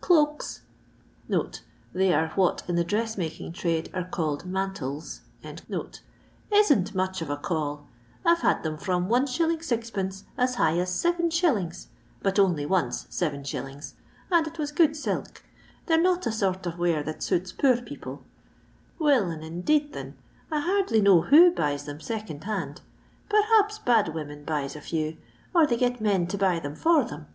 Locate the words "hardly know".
20.60-21.22